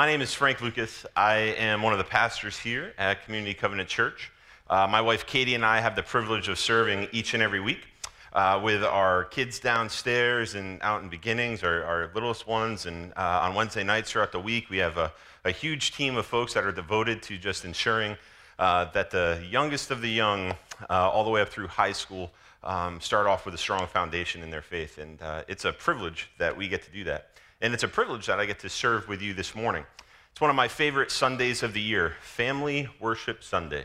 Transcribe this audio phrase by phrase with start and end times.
[0.00, 1.04] Uh, my name is Frank Lucas.
[1.14, 4.32] I am one of the pastors here at Community Covenant Church.
[4.70, 7.86] Uh, my wife Katie and I have the privilege of serving each and every week
[8.32, 12.86] uh, with our kids downstairs and out in beginnings, our, our littlest ones.
[12.86, 15.12] And uh, on Wednesday nights throughout the week, we have a,
[15.44, 18.16] a, huge team of folks that are devoted to just ensuring
[18.58, 20.52] uh, that the youngest of the young,
[20.88, 22.30] uh, all the way up through high school,
[22.64, 24.96] um, start off with a strong foundation in their faith.
[24.96, 27.29] And it's a privilege that we get to do that.
[27.62, 29.84] And it's a privilege that I get to serve with you this morning.
[30.32, 33.84] It's one of my favorite Sundays of the year, Family Worship Sunday.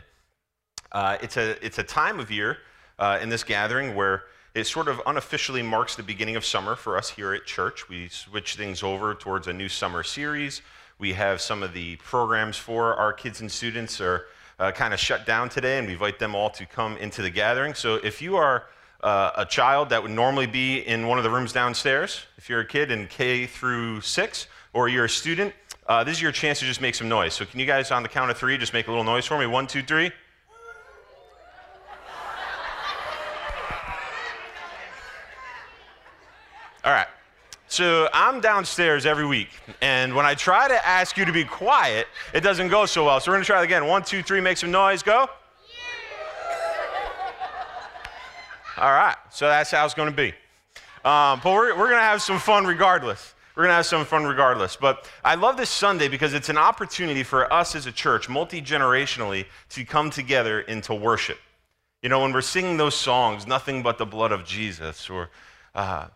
[0.92, 2.56] Uh, it's, a, it's a time of year
[2.98, 4.22] uh, in this gathering where
[4.54, 7.86] it sort of unofficially marks the beginning of summer for us here at church.
[7.90, 10.62] We switch things over towards a new summer series.
[10.98, 14.24] We have some of the programs for our kids and students are
[14.58, 17.28] uh, kind of shut down today, and we invite them all to come into the
[17.28, 17.74] gathering.
[17.74, 18.64] So if you are
[19.02, 22.60] uh, a child that would normally be in one of the rooms downstairs, if you're
[22.60, 25.54] a kid in K through six, or you're a student,
[25.88, 27.34] uh, this is your chance to just make some noise.
[27.34, 29.38] So, can you guys, on the count of three, just make a little noise for
[29.38, 29.46] me?
[29.46, 30.10] One, two, three.
[36.84, 37.08] All right.
[37.68, 39.48] So I'm downstairs every week,
[39.82, 43.18] and when I try to ask you to be quiet, it doesn't go so well.
[43.18, 43.86] So we're gonna try it again.
[43.86, 45.28] One, two, three, make some noise, go.
[48.78, 50.34] All right, so that's how it's going to be.
[51.02, 53.34] Um, but we're, we're going to have some fun regardless.
[53.54, 54.76] We're going to have some fun regardless.
[54.76, 58.60] But I love this Sunday because it's an opportunity for us as a church, multi
[58.60, 61.38] generationally, to come together into worship.
[62.02, 65.30] You know, when we're singing those songs, nothing but the blood of Jesus, or
[65.74, 66.08] uh,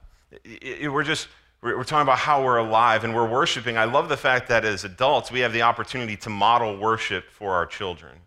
[0.45, 1.29] it, it, we're just
[1.63, 3.79] we're talking about how we're alive and we're worshiping.
[3.79, 7.53] I love the fact that as adults, we have the opportunity to model worship for
[7.53, 8.19] our children.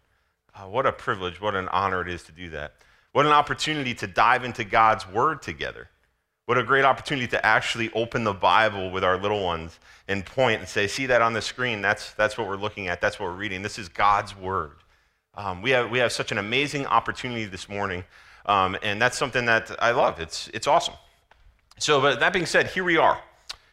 [0.56, 2.74] Uh, what a privilege, what an honor it is to do that.
[3.14, 5.88] What an opportunity to dive into God's Word together.
[6.46, 10.60] What a great opportunity to actually open the Bible with our little ones and point
[10.60, 11.82] and say, see that on the screen?
[11.82, 13.00] That's, that's what we're looking at.
[13.00, 13.62] That's what we're reading.
[13.62, 14.72] This is God's Word.
[15.36, 18.04] Um, we, have, we have such an amazing opportunity this morning,
[18.48, 20.20] um, and that's something that I love.
[20.20, 20.96] It's, it's awesome.
[21.78, 23.22] So, but that being said, here we are.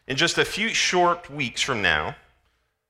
[0.07, 2.15] In just a few short weeks from now,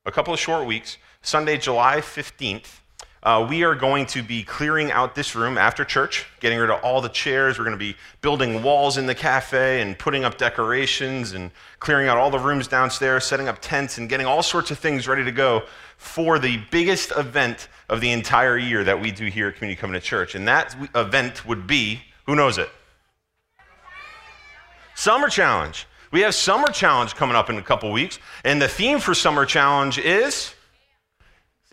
[0.04, 2.80] a couple of short weeks, Sunday, July 15th,
[3.22, 6.82] uh, we are going to be clearing out this room after church, getting rid of
[6.82, 7.56] all the chairs.
[7.56, 12.08] We're going to be building walls in the cafe and putting up decorations and clearing
[12.08, 15.22] out all the rooms downstairs, setting up tents and getting all sorts of things ready
[15.22, 15.62] to go
[15.98, 20.02] for the biggest event of the entire year that we do here at Community Covenant
[20.02, 20.34] Church.
[20.34, 22.70] And that event would be who knows it?
[24.96, 25.86] Summer Challenge.
[26.10, 28.18] We have Summer Challenge coming up in a couple weeks.
[28.44, 30.54] And the theme for Summer Challenge is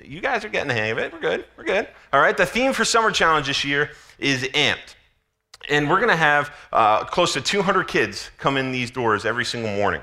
[0.05, 1.11] you guys are getting the hang of it.
[1.11, 1.45] We're good.
[1.57, 1.87] We're good.
[2.13, 2.35] All right.
[2.35, 4.95] The theme for Summer Challenge this year is amped.
[5.69, 9.45] And we're going to have uh, close to 200 kids come in these doors every
[9.45, 10.01] single morning.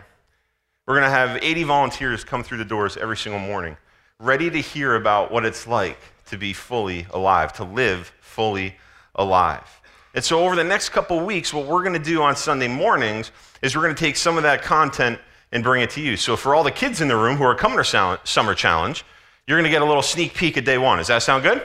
[0.86, 3.76] We're going to have 80 volunteers come through the doors every single morning,
[4.20, 8.76] ready to hear about what it's like to be fully alive, to live fully
[9.16, 9.80] alive.
[10.14, 13.32] And so, over the next couple weeks, what we're going to do on Sunday mornings
[13.62, 15.18] is we're going to take some of that content
[15.52, 16.16] and bring it to you.
[16.16, 19.04] So, for all the kids in the room who are coming to Summer Challenge,
[19.46, 20.98] you're going to get a little sneak peek at day one.
[20.98, 21.64] Does that sound good?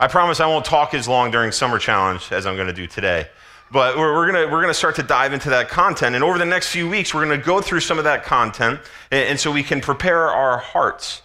[0.00, 2.86] I promise I won't talk as long during Summer Challenge as I'm going to do
[2.86, 3.28] today.
[3.70, 6.14] But we're, we're going to start to dive into that content.
[6.14, 8.80] And over the next few weeks, we're going to go through some of that content.
[9.10, 11.22] And, and so we can prepare our hearts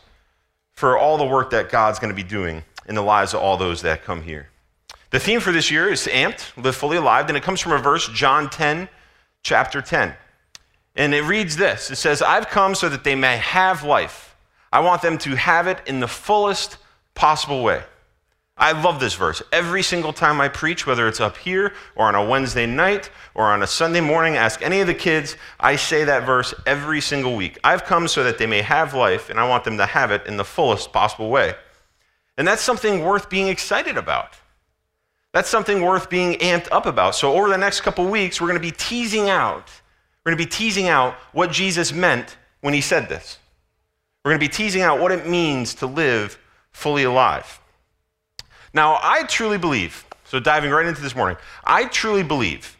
[0.73, 3.57] for all the work that God's going to be doing in the lives of all
[3.57, 4.49] those that come here.
[5.11, 7.27] The theme for this year is amped, live fully alive.
[7.29, 8.89] And it comes from a verse, John 10,
[9.43, 10.13] chapter 10.
[10.95, 14.32] And it reads this It says, I've come so that they may have life
[14.73, 16.77] I want them to have it in the fullest
[17.13, 17.83] possible way.
[18.57, 19.43] I love this verse.
[19.51, 23.51] Every single time I preach, whether it's up here or on a Wednesday night or
[23.51, 27.35] on a Sunday morning, ask any of the kids, I say that verse every single
[27.35, 27.59] week.
[27.63, 30.25] I've come so that they may have life, and I want them to have it
[30.25, 31.53] in the fullest possible way.
[32.35, 34.37] And that's something worth being excited about.
[35.33, 37.13] That's something worth being amped up about.
[37.13, 39.69] So, over the next couple weeks, we're going to be teasing out,
[40.25, 43.37] we're going to be teasing out what Jesus meant when he said this.
[44.23, 46.37] We're going to be teasing out what it means to live
[46.71, 47.59] fully alive.
[48.73, 52.77] Now, I truly believe, so diving right into this morning, I truly believe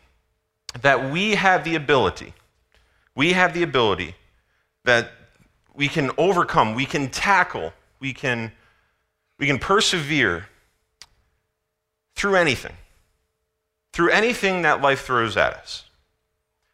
[0.82, 2.34] that we have the ability,
[3.14, 4.16] we have the ability
[4.86, 5.12] that
[5.76, 8.52] we can overcome, we can tackle, we can,
[9.38, 10.48] we can persevere
[12.16, 12.74] through anything,
[13.92, 15.84] through anything that life throws at us.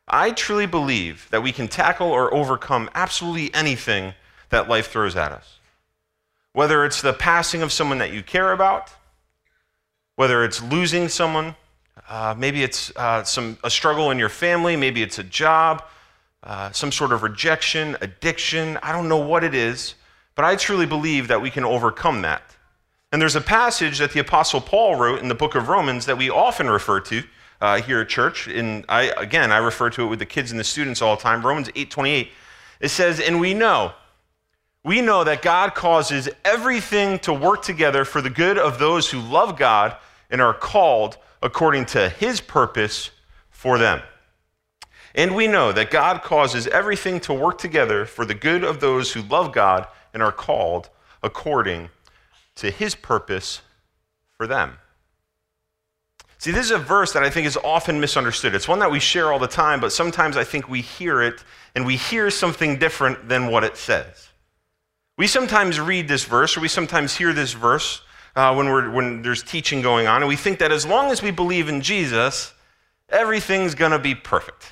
[0.07, 4.13] I truly believe that we can tackle or overcome absolutely anything
[4.50, 5.60] that life throws at us.
[6.54, 8.92] Whether it's the passing of someone that you care about,
[10.16, 11.56] whether it's losing someone,
[12.10, 15.84] uh, maybe it's uh, some, a struggle in your family, maybe it's a job,
[16.44, 18.78] uh, some sort of rejection, addiction.
[18.81, 19.96] I don't know what it is,
[20.36, 22.42] but I truly believe that we can overcome that.
[23.12, 26.18] And there's a passage that the Apostle Paul wrote in the book of Romans that
[26.18, 27.24] we often refer to
[27.62, 28.48] uh, here at church.
[28.48, 31.22] And I, again, I refer to it with the kids and the students all the
[31.22, 31.45] time.
[31.45, 32.30] Romans 8:28.
[32.80, 33.94] It says, "And we know,
[34.84, 39.20] we know that God causes everything to work together for the good of those who
[39.20, 39.96] love God
[40.30, 43.12] and are called according to His purpose
[43.50, 44.02] for them."
[45.16, 49.14] And we know that God causes everything to work together for the good of those
[49.14, 50.90] who love God and are called
[51.24, 51.90] according
[52.56, 53.62] to his purpose
[54.38, 54.78] for them.
[56.38, 58.56] See, this is a verse that I think is often misunderstood.
[58.56, 61.44] It's one that we share all the time, but sometimes I think we hear it
[61.76, 64.29] and we hear something different than what it says.
[65.19, 68.01] We sometimes read this verse or we sometimes hear this verse
[68.38, 71.21] uh, when, we're, when there's teaching going on, and we think that as long as
[71.21, 72.54] we believe in Jesus,
[73.10, 74.71] everything's going to be perfect.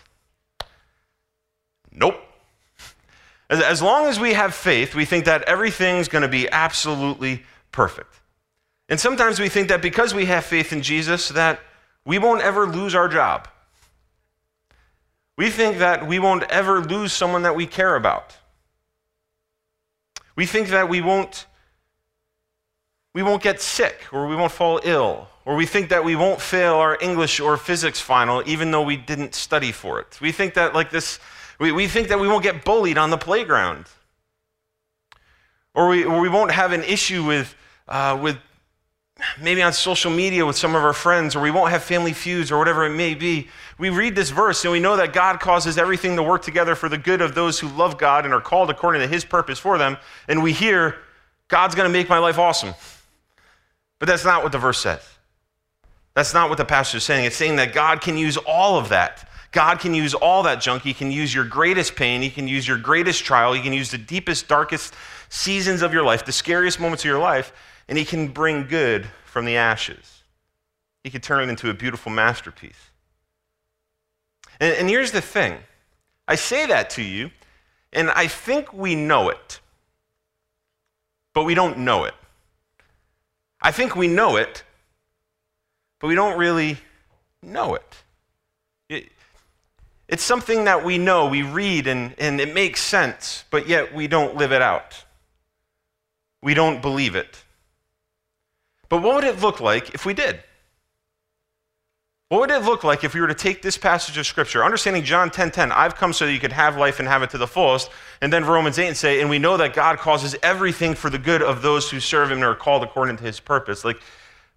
[1.92, 2.16] Nope.
[3.50, 7.44] As, as long as we have faith, we think that everything's going to be absolutely
[7.74, 8.22] perfect.
[8.88, 11.60] And sometimes we think that because we have faith in Jesus, that
[12.06, 13.50] we won't ever lose our job.
[15.36, 18.38] We think that we won't ever lose someone that we care about.
[20.38, 21.46] We think that we won't
[23.14, 26.40] we won't get sick or we won't fall ill or we think that we won't
[26.40, 30.22] fail our English or physics final even though we didn't study for it.
[30.22, 31.20] We think that like this
[31.60, 33.86] we, we think that we won't get bullied on the playground.
[35.74, 37.56] Or we, or we won't have an issue with,
[37.88, 38.38] uh, with
[39.42, 42.52] maybe on social media with some of our friends, or we won't have family feuds,
[42.52, 43.48] or whatever it may be.
[43.78, 46.90] We read this verse and we know that God causes everything to work together for
[46.90, 49.78] the good of those who love God and are called according to his purpose for
[49.78, 49.98] them.
[50.28, 50.98] And we hear,
[51.48, 52.74] God's going to make my life awesome.
[54.00, 55.08] But that's not what the verse says.
[56.14, 57.26] That's not what the pastor is saying.
[57.26, 60.84] It's saying that God can use all of that God can use all that junk.
[60.84, 62.22] He can use your greatest pain.
[62.22, 63.54] He can use your greatest trial.
[63.54, 64.94] He can use the deepest, darkest
[65.30, 67.52] seasons of your life, the scariest moments of your life,
[67.88, 70.24] and He can bring good from the ashes.
[71.04, 72.92] He can turn it into a beautiful masterpiece.
[74.60, 75.58] And, and here's the thing
[76.28, 77.32] I say that to you,
[77.94, 79.60] and I think we know it,
[81.34, 82.14] but we don't know it.
[83.62, 84.64] I think we know it,
[86.00, 86.78] but we don't really
[87.42, 89.04] know it.
[90.08, 94.08] It's something that we know, we read, and, and it makes sense, but yet we
[94.08, 95.04] don't live it out.
[96.42, 97.44] We don't believe it.
[98.90, 100.42] But what would it look like if we did?
[102.30, 105.04] What would it look like if we were to take this passage of Scripture, understanding
[105.04, 107.38] John 10 10, I've come so that you could have life and have it to
[107.38, 107.90] the fullest,
[108.22, 111.18] and then Romans 8 and say, and we know that God causes everything for the
[111.18, 113.86] good of those who serve Him and are called according to His purpose.
[113.86, 114.02] Like,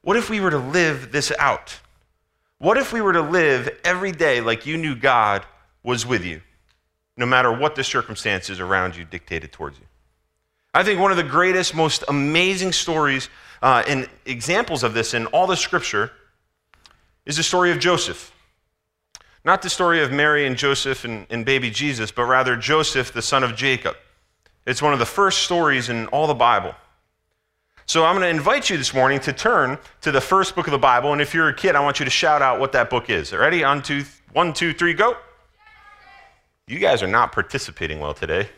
[0.03, 1.79] what if we were to live this out?
[2.59, 5.47] What if we were to live every day like you knew God
[5.85, 6.43] was with you,
[7.17, 9.87] no matter what the circumstances around you dictated towards you?
[10.73, 13.29] I think one of the greatest, most amazing stories
[13.61, 16.13] uh, and examples of this in all the scripture
[17.27, 18.33] is the story of Joseph.
[19.45, 23.23] Not the story of Mary and Joseph and, and baby Jesus, but rather Joseph, the
[23.23, 23.97] son of Jacob.
[24.67, 26.75] It's one of the first stories in all the Bible.
[27.87, 30.71] So I'm going to invite you this morning to turn to the first book of
[30.71, 31.13] the Bible.
[31.13, 33.33] And if you're a kid, I want you to shout out what that book is.
[33.33, 33.65] Ready?
[33.65, 35.17] On two, one, two, three, go.
[36.69, 38.49] You guys are not participating well today.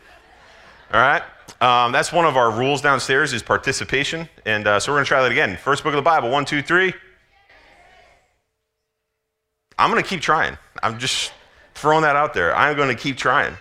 [0.93, 1.23] All right?
[1.61, 4.27] Um, that's one of our rules downstairs is participation.
[4.45, 5.57] And uh, so we're going to try that again.
[5.57, 6.29] First book of the Bible.
[6.29, 6.93] One, two, three.
[9.77, 10.57] I'm going to keep trying.
[10.81, 11.31] I'm just
[11.73, 12.55] throwing that out there.
[12.55, 13.55] I'm going to keep trying.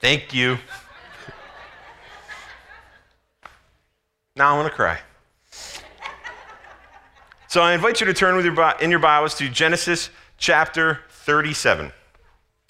[0.00, 0.58] Thank you.
[4.36, 5.00] Now I'm going to cry.
[7.48, 11.92] So I invite you to turn with your, in your Bibles to Genesis chapter 37.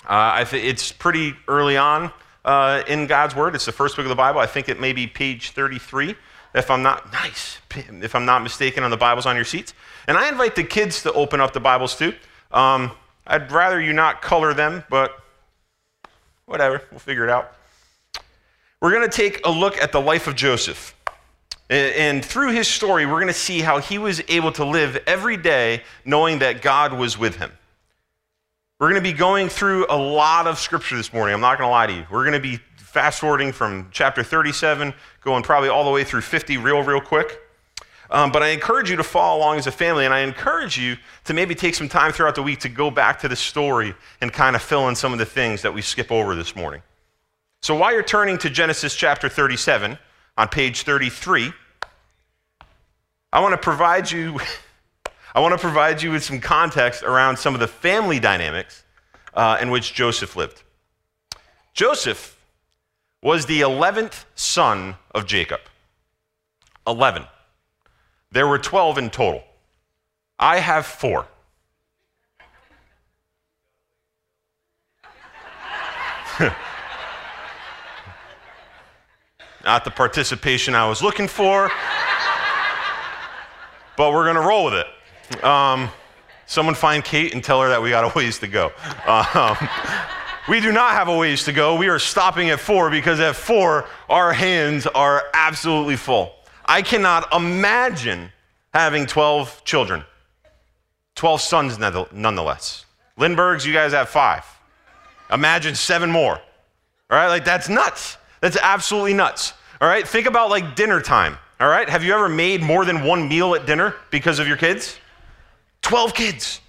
[0.06, 2.10] Uh, it's pretty early on
[2.44, 3.54] uh, in God's Word.
[3.54, 4.40] It's the first book of the Bible.
[4.40, 6.14] I think it may be page 33,
[6.54, 9.74] if I'm not nice, if I'm not mistaken, on the Bibles on your seats.
[10.06, 12.14] And I invite the kids to open up the Bibles too.
[12.50, 12.92] Um,
[13.26, 15.18] I'd rather you not color them, but
[16.46, 17.52] whatever, we'll figure it out.
[18.80, 20.94] We're going to take a look at the life of Joseph.
[21.68, 25.36] And through his story, we're going to see how he was able to live every
[25.36, 27.52] day knowing that God was with him.
[28.80, 31.34] We're going to be going through a lot of scripture this morning.
[31.34, 32.06] I'm not going to lie to you.
[32.08, 36.20] We're going to be fast forwarding from chapter 37, going probably all the way through
[36.20, 37.40] 50 real, real quick.
[38.08, 40.96] Um, but I encourage you to follow along as a family, and I encourage you
[41.24, 44.32] to maybe take some time throughout the week to go back to the story and
[44.32, 46.80] kind of fill in some of the things that we skip over this morning.
[47.62, 49.98] So while you're turning to Genesis chapter 37,
[50.36, 51.52] on page 33,
[53.32, 54.38] I want to provide you
[55.34, 58.84] I want to provide you with some context around some of the family dynamics
[59.34, 60.62] uh, in which Joseph lived.
[61.74, 62.38] Joseph
[63.22, 65.60] was the 11th son of Jacob.
[66.86, 67.24] 11.
[68.32, 69.42] There were 12 in total.
[70.38, 71.26] I have four.
[79.64, 81.70] Not the participation I was looking for,
[83.96, 84.86] but we're going to roll with it.
[85.42, 85.90] Um,
[86.46, 88.72] someone find Kate and tell her that we got a ways to go.
[89.06, 89.56] Um,
[90.48, 91.76] we do not have a ways to go.
[91.76, 96.32] We are stopping at four because at four, our hands are absolutely full.
[96.64, 98.30] I cannot imagine
[98.72, 100.04] having 12 children,
[101.16, 102.86] 12 sons nonetheless.
[103.18, 104.44] Lindberghs, you guys have five.
[105.30, 106.34] Imagine seven more.
[107.10, 108.16] All right, like that's nuts.
[108.40, 109.52] That's absolutely nuts.
[109.80, 111.36] All right, think about like dinner time.
[111.60, 114.56] All right, have you ever made more than one meal at dinner because of your
[114.56, 114.98] kids?
[115.88, 116.60] 12 kids.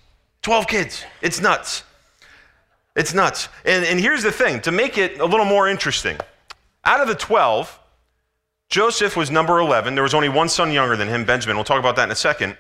[0.44, 1.04] 12 kids.
[1.22, 1.84] It's nuts.
[2.96, 3.50] It's nuts.
[3.66, 6.18] And, and here's the thing to make it a little more interesting
[6.86, 7.78] out of the 12,
[8.70, 9.94] Joseph was number 11.
[9.94, 11.58] There was only one son younger than him, Benjamin.
[11.58, 12.56] We'll talk about that in a second.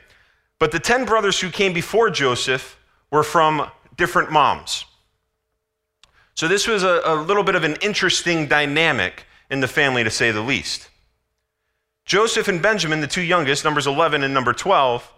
[0.60, 2.78] But the 10 brothers who came before Joseph
[3.10, 4.84] were from different moms.
[6.36, 10.12] So this was a, a little bit of an interesting dynamic in the family, to
[10.12, 10.90] say the least.
[12.06, 15.10] Joseph and Benjamin, the two youngest, numbers 11 and number 12,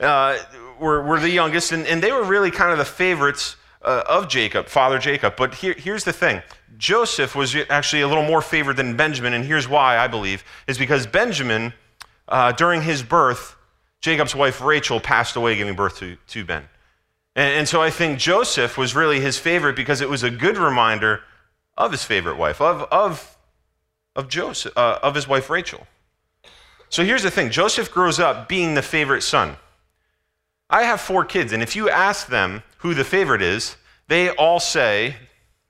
[0.00, 0.38] uh,
[0.78, 4.28] were, were the youngest, and, and they were really kind of the favorites uh, of
[4.28, 5.34] Jacob, father Jacob.
[5.36, 6.42] But here, here's the thing
[6.76, 10.78] Joseph was actually a little more favored than Benjamin, and here's why, I believe, is
[10.78, 11.72] because Benjamin,
[12.28, 13.56] uh, during his birth,
[14.00, 16.64] Jacob's wife Rachel passed away giving birth to, to Ben.
[17.34, 20.58] And, and so I think Joseph was really his favorite because it was a good
[20.58, 21.22] reminder
[21.76, 23.36] of his favorite wife, of, of,
[24.14, 25.86] of, Joseph, uh, of his wife Rachel.
[26.88, 29.56] So here's the thing Joseph grows up being the favorite son.
[30.68, 33.76] I have four kids, and if you ask them who the favorite is,
[34.08, 35.16] they all say,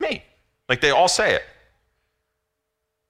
[0.01, 0.23] me.
[0.69, 1.43] Like they all say it.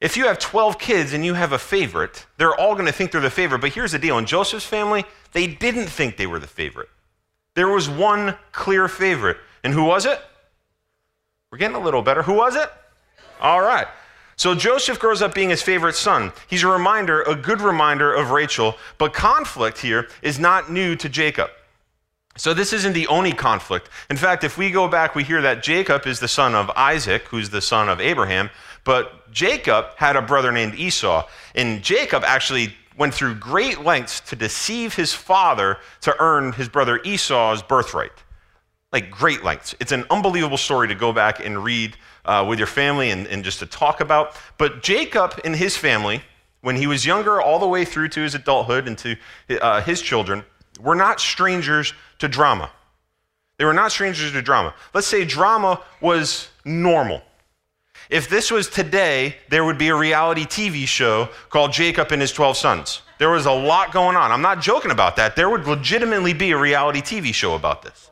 [0.01, 3.13] If you have 12 kids and you have a favorite, they're all going to think
[3.13, 3.61] they're the favorite.
[3.61, 6.91] But here's the deal in Joseph's family, they didn't think they were the favorite.
[7.55, 9.39] There was one clear favorite.
[9.65, 10.21] And who was it?
[11.51, 12.23] We're getting a little better.
[12.23, 12.71] Who was it?
[13.41, 13.87] All right.
[14.37, 16.31] So Joseph grows up being his favorite son.
[16.47, 21.09] He's a reminder, a good reminder of Rachel, but conflict here is not new to
[21.09, 21.49] Jacob.
[22.37, 23.89] So, this isn't the only conflict.
[24.11, 27.23] In fact, if we go back, we hear that Jacob is the son of Isaac,
[27.29, 28.51] who's the son of Abraham,
[28.85, 31.27] but Jacob had a brother named Esau.
[31.55, 37.01] And Jacob actually went through great lengths to deceive his father to earn his brother
[37.05, 38.13] Esau's birthright.
[38.93, 39.75] Like, great lengths.
[39.81, 43.45] It's an unbelievable story to go back and read uh, with your family and, and
[43.45, 44.37] just to talk about.
[44.59, 46.23] But Jacob and his family,
[46.61, 49.17] when he was younger, all the way through to his adulthood and to
[49.61, 50.45] uh, his children,
[50.79, 52.71] were not strangers to drama.
[53.59, 54.75] They were not strangers to drama.
[54.93, 57.23] Let's say drama was normal.
[58.11, 62.33] If this was today, there would be a reality TV show called Jacob and His
[62.33, 63.03] 12 Sons.
[63.19, 64.31] There was a lot going on.
[64.31, 65.35] I'm not joking about that.
[65.35, 68.11] There would legitimately be a reality TV show about this.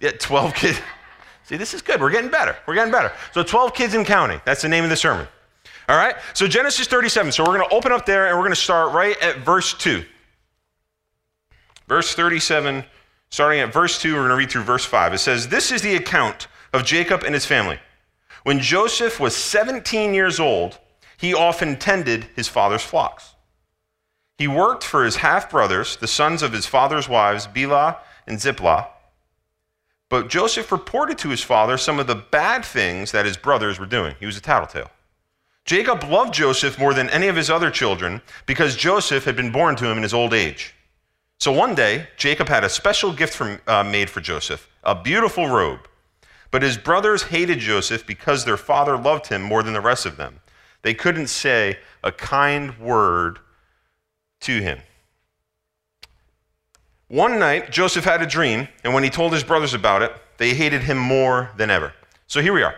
[0.00, 0.80] Yeah, 12 kids.
[1.44, 2.00] See, this is good.
[2.00, 2.56] We're getting better.
[2.66, 3.12] We're getting better.
[3.32, 4.40] So 12 kids in counting.
[4.44, 5.26] That's the name of the sermon.
[5.88, 6.14] All right?
[6.34, 7.32] So Genesis 37.
[7.32, 9.74] So we're going to open up there and we're going to start right at verse
[9.74, 10.04] 2.
[11.90, 12.84] Verse 37,
[13.30, 15.12] starting at verse 2, we're going to read through verse 5.
[15.12, 17.80] It says, This is the account of Jacob and his family.
[18.44, 20.78] When Joseph was 17 years old,
[21.16, 23.34] he often tended his father's flocks.
[24.38, 28.86] He worked for his half brothers, the sons of his father's wives, Bilhah and Zilpah.
[30.08, 33.84] But Joseph reported to his father some of the bad things that his brothers were
[33.84, 34.14] doing.
[34.20, 34.92] He was a tattletale.
[35.64, 39.74] Jacob loved Joseph more than any of his other children because Joseph had been born
[39.74, 40.72] to him in his old age.
[41.40, 45.48] So one day, Jacob had a special gift from, uh, made for Joseph a beautiful
[45.48, 45.88] robe.
[46.50, 50.16] But his brothers hated Joseph because their father loved him more than the rest of
[50.16, 50.40] them.
[50.82, 53.38] They couldn't say a kind word
[54.40, 54.80] to him.
[57.08, 60.54] One night, Joseph had a dream, and when he told his brothers about it, they
[60.54, 61.92] hated him more than ever.
[62.26, 62.74] So here we are.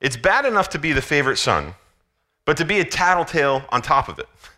[0.00, 1.74] It's bad enough to be the favorite son,
[2.44, 4.28] but to be a tattletale on top of it.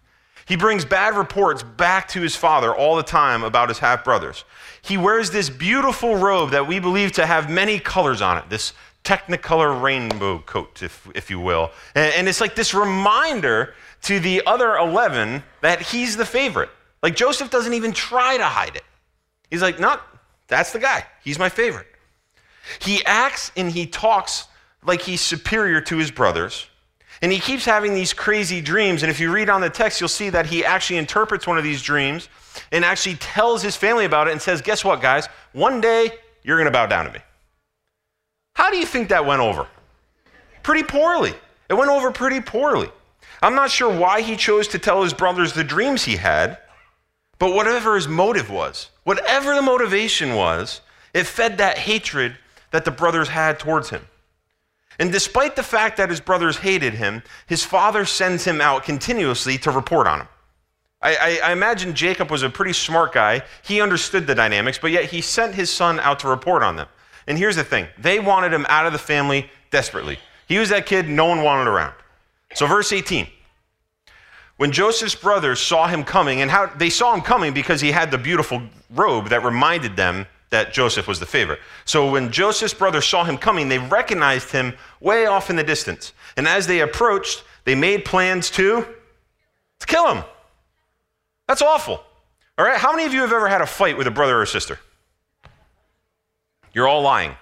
[0.50, 4.44] He brings bad reports back to his father all the time about his half brothers.
[4.82, 8.72] He wears this beautiful robe that we believe to have many colors on it, this
[9.04, 11.70] technicolor rainbow coat, if, if you will.
[11.94, 16.70] And, and it's like this reminder to the other 11 that he's the favorite.
[17.00, 18.84] Like Joseph doesn't even try to hide it.
[19.52, 20.00] He's like, no,
[20.48, 21.06] that's the guy.
[21.22, 21.86] He's my favorite.
[22.80, 24.48] He acts and he talks
[24.84, 26.66] like he's superior to his brothers.
[27.22, 29.02] And he keeps having these crazy dreams.
[29.02, 31.64] And if you read on the text, you'll see that he actually interprets one of
[31.64, 32.28] these dreams
[32.72, 35.26] and actually tells his family about it and says, Guess what, guys?
[35.52, 36.12] One day
[36.42, 37.18] you're going to bow down to me.
[38.54, 39.66] How do you think that went over?
[40.62, 41.34] pretty poorly.
[41.68, 42.90] It went over pretty poorly.
[43.42, 46.58] I'm not sure why he chose to tell his brothers the dreams he had,
[47.38, 50.80] but whatever his motive was, whatever the motivation was,
[51.14, 52.36] it fed that hatred
[52.70, 54.06] that the brothers had towards him.
[54.98, 59.56] And despite the fact that his brothers hated him, his father sends him out continuously
[59.58, 60.28] to report on him.
[61.02, 63.42] I, I, I, imagine Jacob was a pretty smart guy.
[63.62, 66.88] He understood the dynamics, but yet he sent his son out to report on them.
[67.26, 70.18] And here's the thing they wanted him out of the family desperately.
[70.46, 71.94] He was that kid no one wanted around.
[72.54, 73.26] So, verse 18.
[74.56, 78.10] When Joseph's brothers saw him coming, and how they saw him coming because he had
[78.10, 81.60] the beautiful robe that reminded them that Joseph was the favorite.
[81.84, 86.12] So when Joseph's brothers saw him coming, they recognized him way off in the distance.
[86.36, 88.86] And as they approached, they made plans to,
[89.78, 90.24] to kill him.
[91.46, 92.02] That's awful.
[92.58, 92.78] All right?
[92.78, 94.78] How many of you have ever had a fight with a brother or sister?
[96.72, 97.34] You're all lying.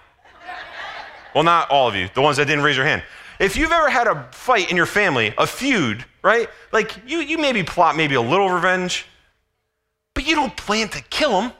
[1.35, 3.03] Well, not all of you, the ones that didn't raise your hand.
[3.39, 6.49] If you've ever had a fight in your family, a feud, right?
[6.71, 9.05] Like you, you maybe plot maybe a little revenge,
[10.13, 11.51] but you don't plan to kill him.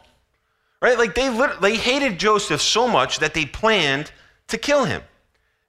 [0.81, 0.97] Right?
[0.97, 1.29] Like they,
[1.61, 4.11] they hated Joseph so much that they planned
[4.47, 5.01] to kill him.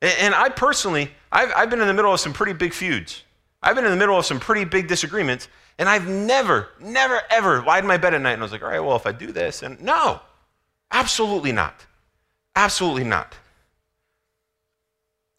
[0.01, 3.25] And, and I personally, I've, I've been in the middle of some pretty big feuds.
[3.63, 5.49] I've been in the middle of some pretty big disagreements,
[5.79, 8.63] and I've never, never, ever lied in my bed at night and I was like,
[8.63, 10.21] all right, well, if I do this, and no,
[10.91, 11.87] absolutely not.
[12.57, 13.35] Absolutely not.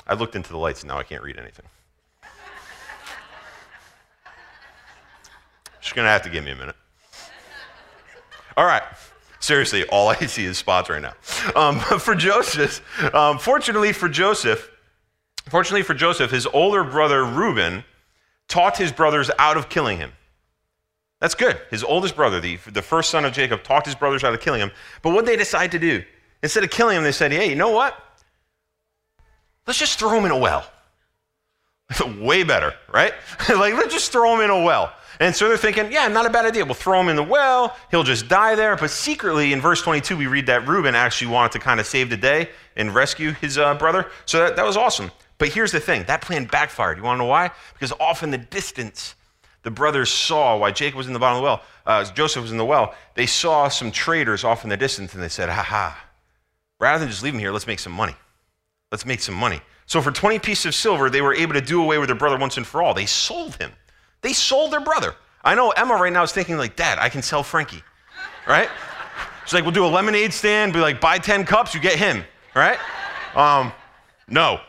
[0.07, 1.65] I looked into the lights and now I can't read anything.
[5.81, 6.75] Just gonna have to give me a minute.
[8.57, 8.83] All right.
[9.51, 11.13] Seriously, all I see is spots right now.
[11.57, 12.81] Um, for Joseph,
[13.13, 14.71] um, fortunately for Joseph,
[15.49, 17.83] fortunately for Joseph, his older brother Reuben
[18.47, 20.13] taught his brothers out of killing him.
[21.19, 21.59] That's good.
[21.69, 24.61] His oldest brother, the, the first son of Jacob, talked his brothers out of killing
[24.61, 24.71] him.
[25.01, 26.01] But what they decide to do,
[26.41, 28.01] instead of killing him, they said, hey, you know what?
[29.67, 30.65] Let's just throw him in a well.
[32.21, 33.13] Way better, right?
[33.49, 34.93] like, let's just throw him in a well.
[35.21, 36.65] And so they're thinking, yeah, not a bad idea.
[36.65, 37.77] We'll throw him in the well.
[37.91, 38.75] He'll just die there.
[38.75, 42.09] But secretly, in verse 22, we read that Reuben actually wanted to kind of save
[42.09, 44.09] the day and rescue his uh, brother.
[44.25, 45.11] So that, that was awesome.
[45.37, 46.97] But here's the thing that plan backfired.
[46.97, 47.51] You want to know why?
[47.73, 49.13] Because off in the distance,
[49.61, 52.51] the brothers saw why Jacob was in the bottom of the well, uh, Joseph was
[52.51, 52.95] in the well.
[53.13, 56.03] They saw some traders off in the distance and they said, ha ha,
[56.79, 58.15] rather than just leave him here, let's make some money.
[58.91, 59.61] Let's make some money.
[59.85, 62.39] So for 20 pieces of silver, they were able to do away with their brother
[62.39, 62.95] once and for all.
[62.95, 63.71] They sold him.
[64.21, 65.15] They sold their brother.
[65.43, 67.83] I know Emma right now is thinking like, Dad, I can sell Frankie,
[68.47, 68.69] right?
[69.45, 72.23] She's like, we'll do a lemonade stand, be like, buy 10 cups, you get him,
[72.55, 72.77] right?
[73.35, 73.71] Um,
[74.27, 74.59] no.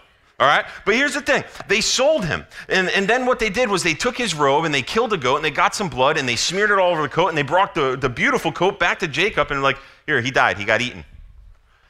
[0.41, 0.65] All right?
[0.85, 2.47] But here's the thing they sold him.
[2.69, 5.17] And, and then what they did was they took his robe and they killed a
[5.19, 7.39] goat and they got some blood and they smeared it all over the coat and
[7.39, 10.59] they brought the, the beautiful coat back to Jacob and, like, here, he died.
[10.59, 11.05] He got eaten.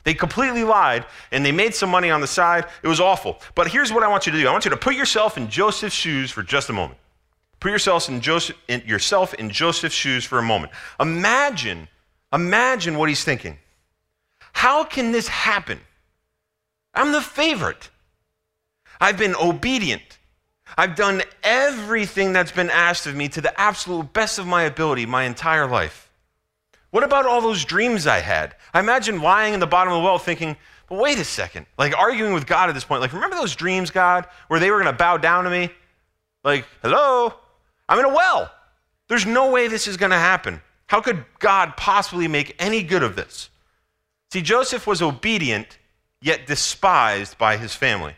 [0.04, 2.66] They completely lied and they made some money on the side.
[2.82, 3.40] It was awful.
[3.54, 5.48] But here's what I want you to do I want you to put yourself in
[5.48, 6.98] Joseph's shoes for just a moment.
[7.62, 10.72] Put yourself in, Joseph, in, yourself in Joseph's shoes for a moment.
[10.98, 11.86] Imagine,
[12.32, 13.56] imagine what he's thinking.
[14.52, 15.78] How can this happen?
[16.92, 17.88] I'm the favorite.
[19.00, 20.18] I've been obedient.
[20.76, 25.06] I've done everything that's been asked of me to the absolute best of my ability
[25.06, 26.10] my entire life.
[26.90, 28.56] What about all those dreams I had?
[28.74, 30.56] I imagine lying in the bottom of the well thinking,
[30.88, 33.02] but wait a second, like arguing with God at this point.
[33.02, 35.70] Like, remember those dreams, God, where they were going to bow down to me?
[36.42, 37.34] Like, hello?
[37.92, 38.50] I'm in a well.
[39.08, 40.62] There's no way this is going to happen.
[40.86, 43.50] How could God possibly make any good of this?
[44.32, 45.76] See, Joseph was obedient,
[46.22, 48.14] yet despised by his family.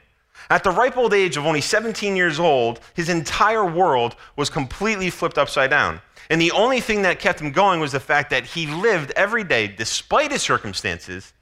[0.49, 5.11] At the ripe old age of only 17 years old, his entire world was completely
[5.11, 6.01] flipped upside down.
[6.31, 9.43] And the only thing that kept him going was the fact that he lived every
[9.43, 11.33] day, despite his circumstances,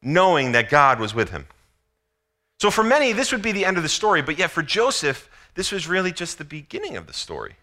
[0.00, 1.46] knowing that God was with him.
[2.60, 5.28] So for many, this would be the end of the story, but yet for Joseph,
[5.56, 7.56] this was really just the beginning of the story.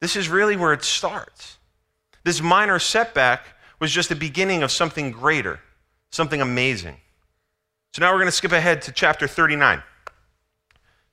[0.00, 1.58] This is really where it starts.
[2.24, 3.44] This minor setback
[3.80, 5.60] was just the beginning of something greater,
[6.10, 6.96] something amazing.
[7.92, 9.82] So now we're going to skip ahead to chapter 39.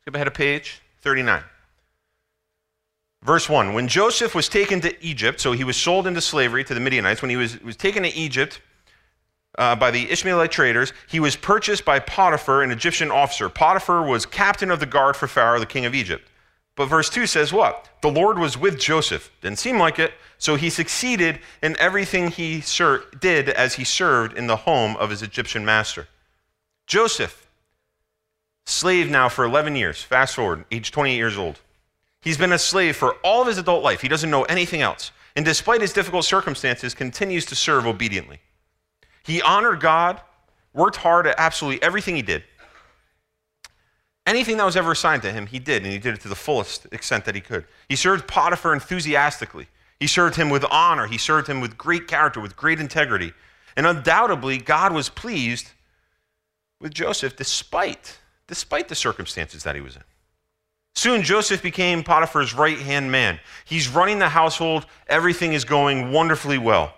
[0.02, 1.44] Skip ahead a page, 39.
[3.24, 6.74] Verse 1 When Joseph was taken to Egypt, so he was sold into slavery to
[6.74, 8.62] the Midianites, when he was, was taken to Egypt,
[9.60, 10.94] uh, by the Ishmaelite traders.
[11.08, 13.50] He was purchased by Potiphar, an Egyptian officer.
[13.50, 16.28] Potiphar was captain of the guard for Pharaoh, the king of Egypt.
[16.76, 17.90] But verse 2 says what?
[18.02, 19.30] The Lord was with Joseph.
[19.42, 20.14] Didn't seem like it.
[20.38, 25.10] So he succeeded in everything he ser- did as he served in the home of
[25.10, 26.08] his Egyptian master.
[26.88, 27.46] Joseph,
[28.66, 30.02] slave now for 11 years.
[30.02, 31.60] Fast forward, age 28 years old.
[32.22, 34.00] He's been a slave for all of his adult life.
[34.00, 35.12] He doesn't know anything else.
[35.36, 38.40] And despite his difficult circumstances, continues to serve obediently.
[39.30, 40.20] He honored God,
[40.74, 42.44] worked hard at absolutely everything he did.
[44.26, 46.36] Anything that was ever assigned to him, he did, and he did it to the
[46.36, 47.66] fullest extent that he could.
[47.88, 49.68] He served Potiphar enthusiastically.
[50.00, 51.06] He served him with honor.
[51.06, 53.34] He served him with great character, with great integrity.
[53.76, 55.74] And undoubtedly, God was pleased
[56.82, 60.04] with Joseph despite, despite the circumstances that he was in.
[60.96, 63.40] Soon, Joseph became Potiphar's right hand man.
[63.64, 66.96] He's running the household, everything is going wonderfully well.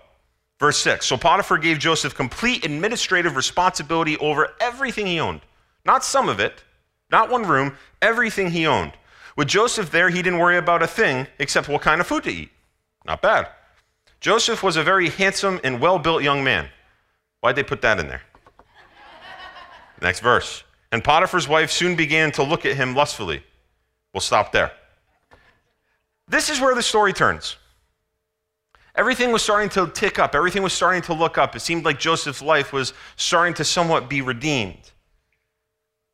[0.62, 5.40] Verse 6 So Potiphar gave Joseph complete administrative responsibility over everything he owned.
[5.84, 6.62] Not some of it,
[7.10, 8.92] not one room, everything he owned.
[9.36, 12.30] With Joseph there, he didn't worry about a thing except what kind of food to
[12.30, 12.52] eat.
[13.04, 13.48] Not bad.
[14.20, 16.68] Joseph was a very handsome and well built young man.
[17.40, 18.22] Why'd they put that in there?
[20.00, 20.62] Next verse.
[20.92, 23.42] And Potiphar's wife soon began to look at him lustfully.
[24.14, 24.70] We'll stop there.
[26.28, 27.56] This is where the story turns.
[28.94, 31.56] Everything was starting to tick up, everything was starting to look up.
[31.56, 34.92] It seemed like Joseph's life was starting to somewhat be redeemed.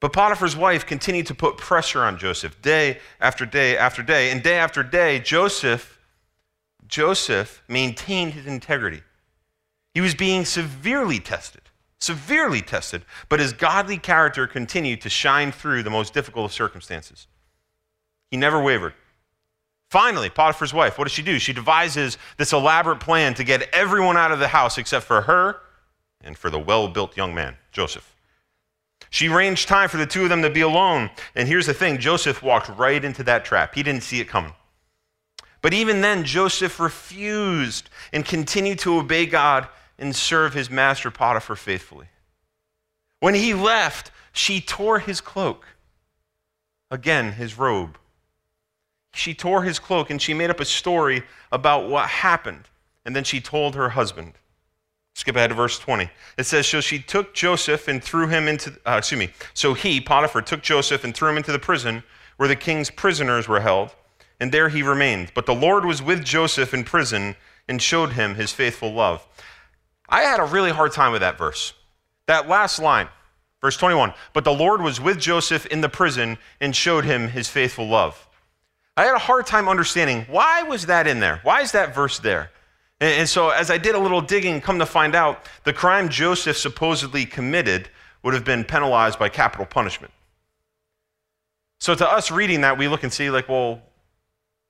[0.00, 4.30] But Potiphar's wife continued to put pressure on Joseph day after day after day.
[4.30, 5.98] And day after day, Joseph,
[6.86, 9.02] Joseph maintained his integrity.
[9.94, 11.62] He was being severely tested,
[11.98, 17.26] severely tested, but his godly character continued to shine through the most difficult of circumstances.
[18.30, 18.94] He never wavered.
[19.90, 21.38] Finally, Potiphar's wife, what does she do?
[21.38, 25.60] She devises this elaborate plan to get everyone out of the house except for her
[26.20, 28.14] and for the well built young man, Joseph.
[29.10, 31.10] She arranged time for the two of them to be alone.
[31.34, 33.74] And here's the thing Joseph walked right into that trap.
[33.74, 34.52] He didn't see it coming.
[35.62, 41.56] But even then, Joseph refused and continued to obey God and serve his master Potiphar
[41.56, 42.06] faithfully.
[43.20, 45.66] When he left, she tore his cloak,
[46.90, 47.98] again, his robe.
[49.18, 52.68] She tore his cloak and she made up a story about what happened.
[53.04, 54.34] And then she told her husband.
[55.14, 56.08] Skip ahead to verse 20.
[56.36, 60.00] It says, So she took Joseph and threw him into, uh, excuse me, so he,
[60.00, 62.04] Potiphar, took Joseph and threw him into the prison
[62.36, 63.90] where the king's prisoners were held,
[64.38, 65.32] and there he remained.
[65.34, 67.34] But the Lord was with Joseph in prison
[67.68, 69.26] and showed him his faithful love.
[70.08, 71.72] I had a really hard time with that verse.
[72.26, 73.08] That last line,
[73.60, 74.14] verse 21.
[74.32, 78.27] But the Lord was with Joseph in the prison and showed him his faithful love.
[78.98, 81.38] I had a hard time understanding why was that in there?
[81.44, 82.50] Why is that verse there?
[83.00, 86.08] And, and so as I did a little digging, come to find out, the crime
[86.08, 87.88] Joseph supposedly committed
[88.24, 90.12] would have been penalized by capital punishment.
[91.78, 93.80] So to us reading that, we look and see, like, well,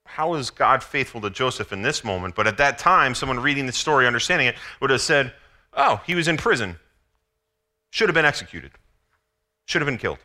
[0.04, 2.34] how is God faithful to Joseph in this moment?
[2.34, 5.32] But at that time, someone reading the story, understanding it, would have said,
[5.72, 6.76] oh, he was in prison.
[7.88, 8.72] Should have been executed.
[9.64, 10.18] Should have been killed.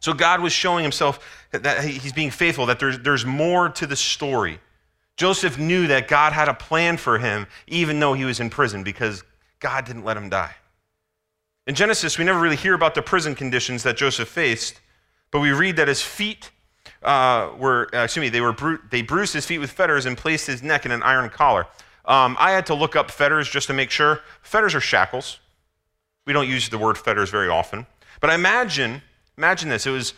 [0.00, 3.96] So God was showing himself that he's being faithful, that there's, there's more to the
[3.96, 4.58] story.
[5.16, 8.82] Joseph knew that God had a plan for him, even though he was in prison,
[8.82, 9.22] because
[9.58, 10.54] God didn't let him die.
[11.66, 14.80] In Genesis, we never really hear about the prison conditions that Joseph faced,
[15.30, 16.50] but we read that his feet
[17.02, 20.16] uh, were, uh, excuse me, they, were bru- they bruised his feet with fetters and
[20.16, 21.66] placed his neck in an iron collar.
[22.06, 24.20] Um, I had to look up fetters just to make sure.
[24.42, 25.38] Fetters are shackles.
[26.26, 27.86] We don't use the word fetters very often.
[28.20, 29.02] But I imagine,
[29.40, 29.86] imagine this.
[29.86, 30.12] It was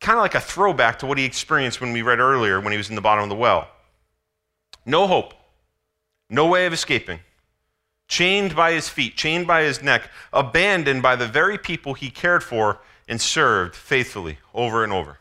[0.00, 2.76] kind of like a throwback to what he experienced when we read earlier when he
[2.76, 3.68] was in the bottom of the well.
[4.84, 5.34] No hope,
[6.28, 7.20] no way of escaping.
[8.08, 12.42] Chained by his feet, chained by his neck, abandoned by the very people he cared
[12.42, 15.20] for and served faithfully over and over.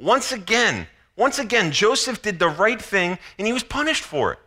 [0.00, 4.38] Once again, once again, Joseph did the right thing and he was punished for it.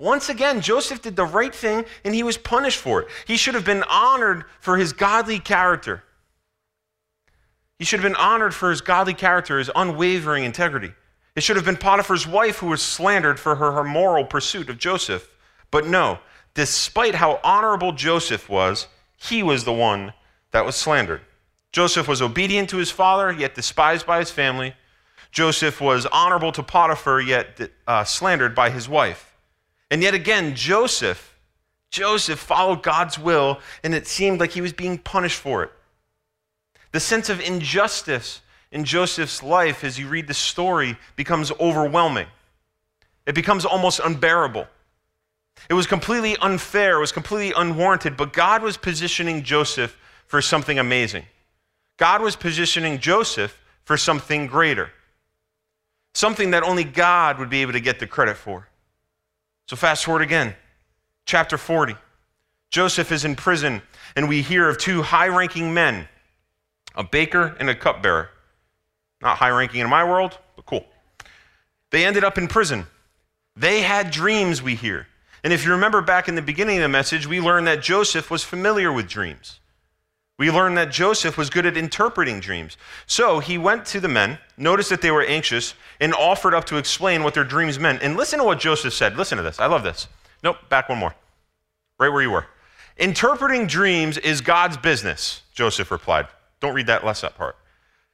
[0.00, 3.08] Once again, Joseph did the right thing and he was punished for it.
[3.26, 6.02] He should have been honored for his godly character.
[7.78, 10.92] He should have been honored for his godly character, his unwavering integrity.
[11.36, 14.78] It should have been Potiphar's wife who was slandered for her, her moral pursuit of
[14.78, 15.28] Joseph.
[15.70, 16.20] But no,
[16.54, 20.12] despite how honorable Joseph was, he was the one
[20.52, 21.22] that was slandered.
[21.72, 24.74] Joseph was obedient to his father, yet despised by his family.
[25.32, 29.33] Joseph was honorable to Potiphar, yet uh, slandered by his wife.
[29.94, 31.38] And yet again, Joseph,
[31.88, 35.70] Joseph followed God's will, and it seemed like he was being punished for it.
[36.90, 38.40] The sense of injustice
[38.72, 42.26] in Joseph's life, as you read the story, becomes overwhelming.
[43.24, 44.66] It becomes almost unbearable.
[45.70, 50.80] It was completely unfair, it was completely unwarranted, but God was positioning Joseph for something
[50.80, 51.26] amazing.
[51.98, 54.90] God was positioning Joseph for something greater,
[56.14, 58.66] something that only God would be able to get the credit for.
[59.66, 60.54] So, fast forward again,
[61.26, 61.96] chapter 40.
[62.70, 63.82] Joseph is in prison,
[64.16, 66.08] and we hear of two high ranking men,
[66.94, 68.30] a baker and a cupbearer.
[69.22, 70.84] Not high ranking in my world, but cool.
[71.90, 72.86] They ended up in prison.
[73.56, 75.06] They had dreams, we hear.
[75.44, 78.30] And if you remember back in the beginning of the message, we learned that Joseph
[78.30, 79.60] was familiar with dreams.
[80.36, 82.76] We learn that Joseph was good at interpreting dreams.
[83.06, 86.76] So he went to the men, noticed that they were anxious, and offered up to
[86.76, 88.02] explain what their dreams meant.
[88.02, 89.16] And listen to what Joseph said.
[89.16, 89.60] Listen to this.
[89.60, 90.08] I love this.
[90.42, 91.14] Nope, back one more.
[91.98, 92.46] Right where you were.
[92.96, 96.26] Interpreting dreams is God's business, Joseph replied.
[96.60, 97.56] Don't read that last up part.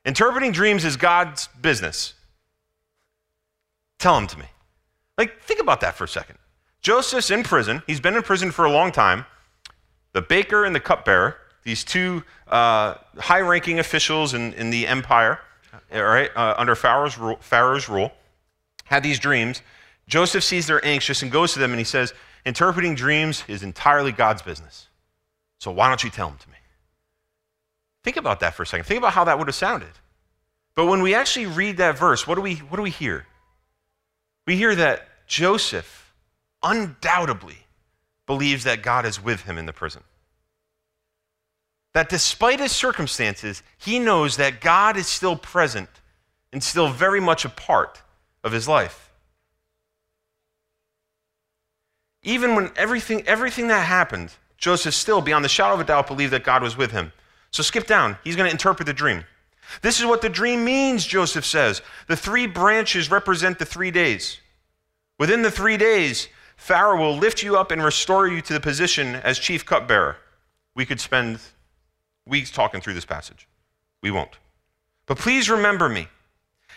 [0.05, 2.15] Interpreting dreams is God's business.
[3.99, 4.47] Tell him to me.
[5.19, 6.39] Like, think about that for a second.
[6.81, 7.83] Joseph's in prison.
[7.87, 9.27] He's been in prison for a long time.
[10.13, 15.41] The baker and the cupbearer these two uh, high ranking officials in, in the empire,
[15.93, 18.13] all right, uh, under Pharaoh's rule, Pharaoh's rule,
[18.85, 19.63] had these dreams.
[20.09, 22.15] Joseph sees they're anxious and goes to them and he says,
[22.47, 24.89] Interpreting dreams is entirely God's business.
[25.59, 26.57] So why don't you tell them to me?
[28.03, 28.85] Think about that for a second.
[28.85, 29.91] Think about how that would have sounded.
[30.75, 33.27] But when we actually read that verse, what do we, what do we hear?
[34.47, 36.15] We hear that Joseph
[36.63, 37.59] undoubtedly
[38.27, 40.03] believes that God is with him in the prison
[41.93, 45.89] that despite his circumstances, he knows that God is still present
[46.53, 48.03] and still very much a part
[48.45, 49.13] of his life.
[52.23, 56.33] Even when everything, everything that happened, Joseph still, beyond the shadow of a doubt, believed
[56.33, 57.13] that God was with him.
[57.51, 58.19] So skip down.
[58.23, 59.25] He's going to interpret the dream.
[59.83, 61.81] This is what the dream means, Joseph says.
[62.09, 64.39] The three branches represent the three days.
[65.19, 69.17] Within the three days, Pharaoh will lift you up and restore you to the position
[69.17, 70.17] as chief cupbearer.
[70.75, 71.41] We could spend
[72.31, 73.47] weeks talking through this passage.
[74.01, 74.39] We won't.
[75.05, 76.09] But please remember me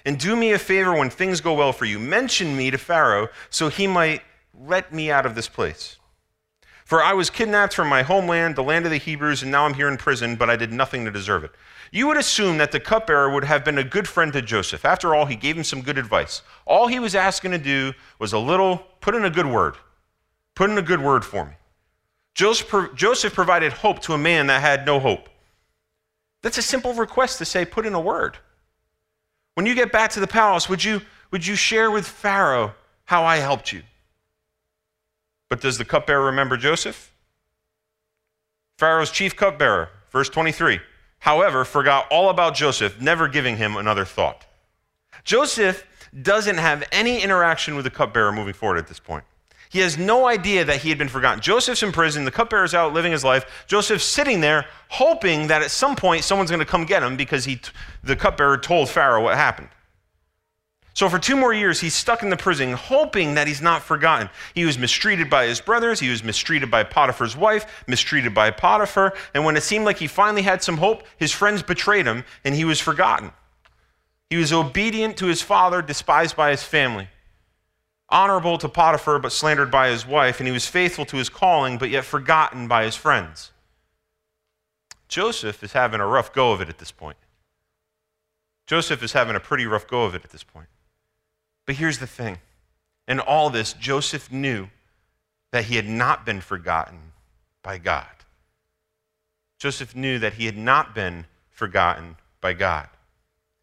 [0.04, 2.00] and do me a favor when things go well for you.
[2.00, 4.22] Mention me to Pharaoh so he might
[4.54, 5.98] let me out of this place.
[6.84, 9.74] For I was kidnapped from my homeland, the land of the Hebrews, and now I'm
[9.74, 11.52] here in prison, but I did nothing to deserve it.
[11.92, 14.84] You would assume that the cupbearer would have been a good friend to Joseph.
[14.84, 16.42] After all, he gave him some good advice.
[16.66, 19.76] All he was asking to do was a little, put in a good word.
[20.56, 21.54] Put in a good word for me.
[22.36, 25.30] Joseph provided hope to a man that had no hope.
[26.44, 28.38] That's a simple request to say, put in a word.
[29.56, 31.02] When you get back to the palace, would you,
[31.32, 32.76] would you share with Pharaoh
[33.06, 33.82] how I helped you?
[35.50, 37.12] But does the cupbearer remember Joseph?
[38.78, 40.80] Pharaoh's chief cupbearer, verse 23,
[41.20, 44.46] however, forgot all about Joseph, never giving him another thought.
[45.24, 45.86] Joseph
[46.22, 49.24] doesn't have any interaction with the cupbearer moving forward at this point.
[49.74, 51.42] He has no idea that he had been forgotten.
[51.42, 53.66] Joseph's in prison, the cupbearer's out living his life.
[53.66, 57.46] Joseph's sitting there hoping that at some point someone's going to come get him because
[57.46, 57.60] he,
[58.04, 59.70] the cupbearer told Pharaoh what happened.
[60.94, 64.30] So for two more years, he's stuck in the prison, hoping that he's not forgotten.
[64.54, 69.16] He was mistreated by his brothers, he was mistreated by Potiphar's wife, mistreated by Potiphar,
[69.34, 72.54] and when it seemed like he finally had some hope, his friends betrayed him and
[72.54, 73.32] he was forgotten.
[74.30, 77.08] He was obedient to his father, despised by his family
[78.14, 81.78] honorable to Potiphar, but slandered by his wife, and he was faithful to his calling,
[81.78, 83.52] but yet forgotten by his friends.
[85.08, 87.18] Joseph is having a rough go of it at this point.
[88.68, 90.68] Joseph is having a pretty rough go of it at this point.
[91.66, 92.38] But here's the thing
[93.08, 94.68] in all this, Joseph knew
[95.52, 97.14] that he had not been forgotten
[97.62, 98.06] by God.
[99.60, 102.90] Joseph knew that he had not been forgotten by God.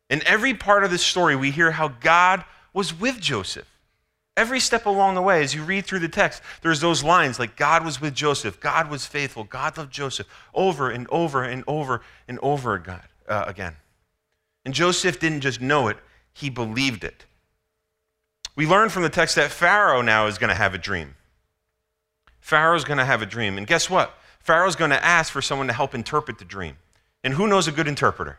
[0.08, 3.69] In every part of this story, we hear how God was with Joseph.
[4.36, 7.56] Every step along the way, as you read through the text, there's those lines like
[7.56, 12.02] God was with Joseph, God was faithful, God loved Joseph, over and over and over
[12.28, 13.00] and over again.
[13.28, 13.76] Uh, again.
[14.64, 15.98] And Joseph didn't just know it,
[16.32, 17.26] he believed it.
[18.56, 21.14] We learn from the text that Pharaoh now is going to have a dream.
[22.40, 23.56] Pharaoh's going to have a dream.
[23.56, 24.18] And guess what?
[24.40, 26.76] Pharaoh's going to ask for someone to help interpret the dream.
[27.22, 28.38] And who knows a good interpreter?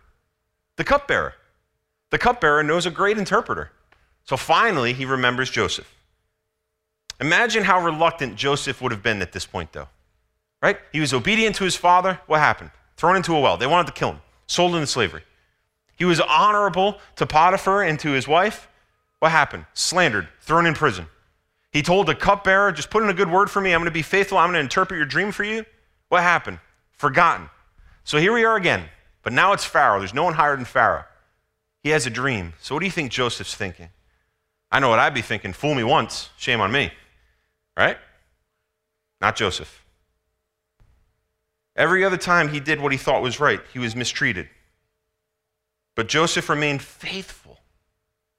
[0.76, 1.36] The cupbearer.
[2.10, 3.72] The cupbearer knows a great interpreter.
[4.26, 5.94] So finally, he remembers Joseph.
[7.20, 9.88] Imagine how reluctant Joseph would have been at this point, though.
[10.62, 10.78] Right?
[10.92, 12.20] He was obedient to his father.
[12.28, 12.72] What happened?
[12.98, 13.58] Thrown into a well.
[13.58, 15.24] They wanted to kill him, sold into slavery.
[15.96, 18.68] He was honorable to Potiphar and to his wife.
[19.20, 19.66] What happened?
[19.74, 21.06] Slandered, thrown in prison.
[21.72, 23.72] He told the cupbearer, just put in a good word for me.
[23.72, 24.38] I'm going to be faithful.
[24.38, 25.66] I'm going to interpret your dream for you.
[26.10, 26.60] What happened?
[26.98, 27.50] Forgotten.
[28.04, 28.86] So here we are again.
[29.24, 30.00] But now it's Pharaoh.
[30.00, 31.06] There's no one higher than Pharaoh.
[31.84, 32.54] He has a dream.
[32.60, 33.90] So what do you think Joseph's thinking?
[34.72, 36.92] I know what I'd be thinking fool me once, shame on me.
[37.78, 37.98] Right?
[39.20, 39.86] Not Joseph.
[41.76, 44.50] Every other time he did what he thought was right, he was mistreated.
[45.96, 47.60] But Joseph remained faithful.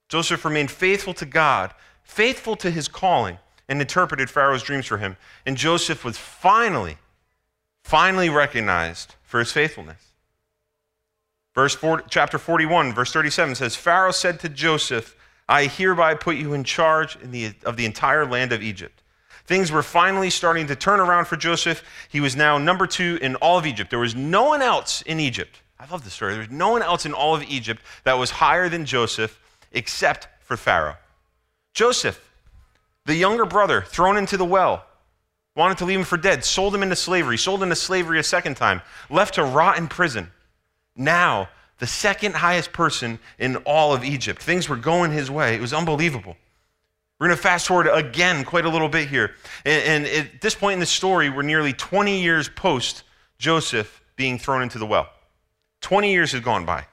[0.09, 5.17] Joseph remained faithful to God, faithful to his calling, and interpreted Pharaoh's dreams for him.
[5.47, 6.99] And Joseph was finally,
[7.83, 10.13] finally recognized for his faithfulness.
[11.55, 15.17] Verse 4, chapter 41, verse 37 says Pharaoh said to Joseph,
[15.53, 19.03] I hereby put you in charge in the, of the entire land of Egypt.
[19.45, 21.85] Things were finally starting to turn around for Joseph.
[22.09, 23.91] He was now number two in all of Egypt.
[23.91, 25.61] There was no one else in Egypt.
[25.79, 26.33] I love this story.
[26.33, 29.39] There was no one else in all of Egypt that was higher than Joseph
[29.73, 30.97] except for Pharaoh.
[31.75, 32.33] Joseph,
[33.05, 34.87] the younger brother, thrown into the well,
[35.55, 38.57] wanted to leave him for dead, sold him into slavery, sold into slavery a second
[38.57, 40.31] time, left to rot in prison.
[40.97, 41.51] Now,
[41.83, 44.41] the second highest person in all of Egypt.
[44.41, 45.57] Things were going his way.
[45.57, 46.37] It was unbelievable.
[47.19, 49.33] We're going to fast forward again quite a little bit here.
[49.65, 53.03] And, and at this point in the story, we're nearly 20 years post
[53.37, 55.11] Joseph being thrown into the well.
[55.81, 56.87] 20 years have gone by.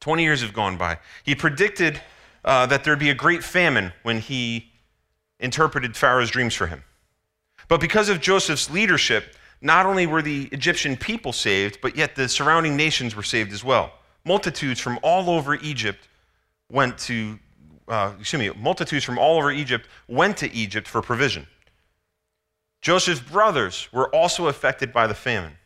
[0.00, 0.98] 20 years have gone by.
[1.24, 2.02] He predicted
[2.44, 4.72] uh, that there'd be a great famine when he
[5.38, 6.84] interpreted Pharaoh's dreams for him.
[7.66, 12.28] But because of Joseph's leadership, not only were the Egyptian people saved, but yet the
[12.28, 13.92] surrounding nations were saved as well.
[14.24, 16.08] Multitudes from all over Egypt
[16.70, 17.38] went to,
[17.88, 21.46] uh, excuse me, multitudes from all over Egypt went to Egypt for provision.
[22.80, 25.56] Joseph's brothers were also affected by the famine.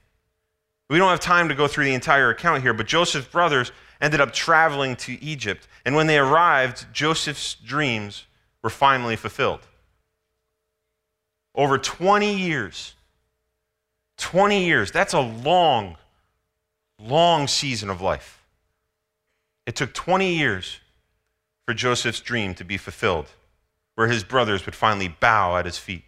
[0.90, 4.20] We don't have time to go through the entire account here, but Joseph's brothers ended
[4.20, 5.66] up traveling to Egypt.
[5.84, 8.26] And when they arrived, Joseph's dreams
[8.62, 9.60] were finally fulfilled.
[11.54, 12.94] Over 20 years,
[14.16, 15.96] 20 years, that's a long,
[16.98, 18.42] long season of life.
[19.66, 20.78] It took 20 years
[21.64, 23.26] for Joseph's dream to be fulfilled,
[23.94, 26.04] where his brothers would finally bow at his feet.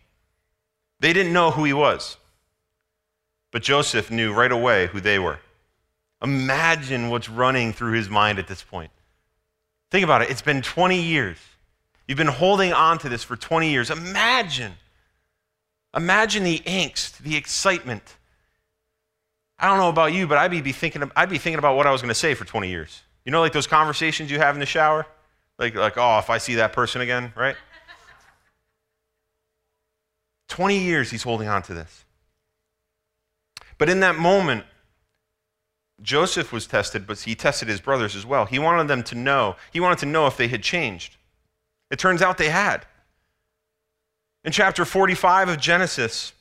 [1.01, 2.17] They didn't know who he was,
[3.51, 5.41] but Joseph knew right away who they were.
[6.23, 8.91] Imagine what's running through his mind at this point.
[9.91, 10.31] Think about it.
[10.31, 11.39] It's been 20 years.
[12.09, 13.91] You've been holding on to this for 20 years.
[13.91, 14.73] Imagine
[15.97, 18.17] Imagine the angst, the excitement.
[19.59, 21.91] I don't know about you, but I'd be thinking, I'd be thinking about what I
[21.91, 23.03] was going to say for 20 years.
[23.25, 25.07] You know, like those conversations you have in the shower?
[25.59, 27.57] Like, like, oh, if I see that person again, right?
[30.49, 32.05] 20 years he's holding on to this.
[33.79, 34.65] But in that moment,
[36.03, 38.45] Joseph was tested, but he tested his brothers as well.
[38.45, 41.17] He wanted them to know, he wanted to know if they had changed.
[41.91, 42.85] It turns out they had.
[44.47, 46.33] In chapter 45 of Genesis,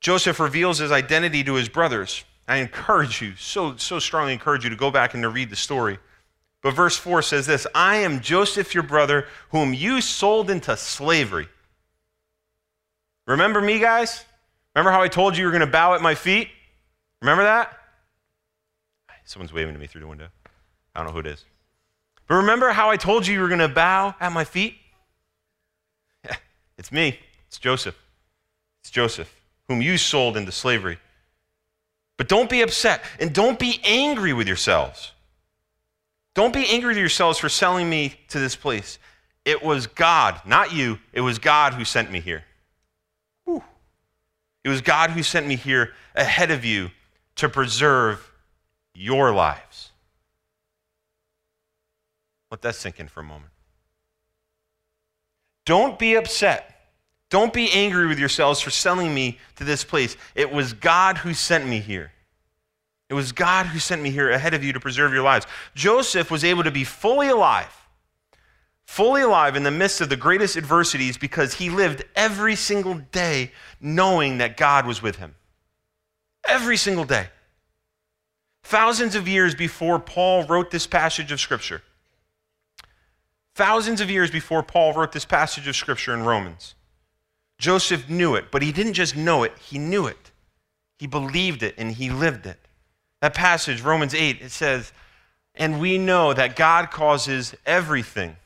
[0.00, 2.22] Joseph reveals his identity to his brothers.
[2.46, 5.56] I encourage you, so, so strongly encourage you to go back and to read the
[5.56, 5.98] story.
[6.62, 11.48] But verse 4 says this I am Joseph, your brother, whom you sold into slavery.
[13.26, 14.24] Remember me, guys?
[14.76, 16.48] Remember how I told you you were going to bow at my feet?
[17.20, 17.76] Remember that?
[19.24, 20.28] Someone's waving to me through the window.
[20.94, 21.44] I don't know who it is.
[22.28, 24.76] But remember how I told you you were going to bow at my feet?
[26.78, 27.18] It's me.
[27.46, 27.96] It's Joseph.
[28.82, 29.32] It's Joseph,
[29.68, 30.98] whom you sold into slavery.
[32.16, 35.12] But don't be upset and don't be angry with yourselves.
[36.34, 38.98] Don't be angry with yourselves for selling me to this place.
[39.44, 40.98] It was God, not you.
[41.12, 42.44] It was God who sent me here.
[43.44, 43.62] Whew.
[44.64, 46.90] It was God who sent me here ahead of you
[47.36, 48.32] to preserve
[48.94, 49.90] your lives.
[52.50, 53.50] Let that sink in for a moment.
[55.64, 56.70] Don't be upset.
[57.30, 60.16] Don't be angry with yourselves for selling me to this place.
[60.34, 62.12] It was God who sent me here.
[63.08, 65.46] It was God who sent me here ahead of you to preserve your lives.
[65.74, 67.72] Joseph was able to be fully alive,
[68.86, 73.52] fully alive in the midst of the greatest adversities because he lived every single day
[73.80, 75.34] knowing that God was with him.
[76.46, 77.28] Every single day.
[78.62, 81.82] Thousands of years before Paul wrote this passage of Scripture,
[83.54, 86.74] Thousands of years before Paul wrote this passage of Scripture in Romans,
[87.58, 90.32] Joseph knew it, but he didn't just know it, he knew it.
[90.98, 92.58] He believed it and he lived it.
[93.20, 94.92] That passage, Romans 8, it says,
[95.54, 98.36] And we know that God causes everything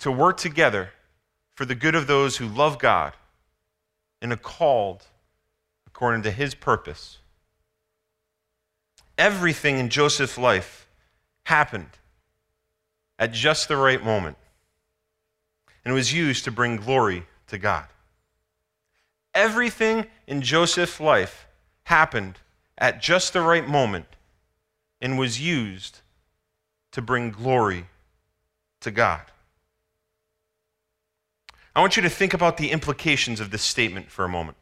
[0.00, 0.90] to work together
[1.54, 3.14] for the good of those who love God
[4.20, 5.04] and are called
[5.86, 7.18] according to his purpose.
[9.16, 10.88] Everything in Joseph's life
[11.44, 11.90] happened
[13.18, 14.36] at just the right moment.
[15.84, 17.86] And it was used to bring glory to God.
[19.34, 21.46] Everything in Joseph's life
[21.84, 22.38] happened
[22.78, 24.06] at just the right moment
[25.00, 26.00] and was used
[26.92, 27.86] to bring glory
[28.80, 29.22] to God.
[31.76, 34.56] I want you to think about the implications of this statement for a moment.